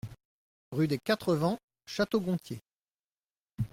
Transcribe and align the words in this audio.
Rue 0.71 0.87
des 0.87 0.97
Quatres 0.97 1.35
Vents, 1.35 1.59
Château-Gontier 1.85 2.59